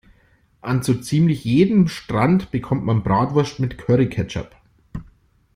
An 0.61 0.81
so 0.81 0.95
ziemlich 0.99 1.43
jedem 1.45 1.87
Stand 1.87 2.49
bekommt 2.49 2.83
man 2.85 3.03
Bratwurst 3.03 3.59
mit 3.59 3.77
Curry-Ketchup. 3.77 4.55